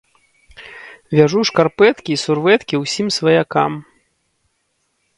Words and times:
Вяжу 1.17 1.41
шкарпэткі 1.51 2.11
і 2.15 2.19
сурвэткі 2.23 2.75
ўсім 2.83 3.07
сваякам. 3.19 3.71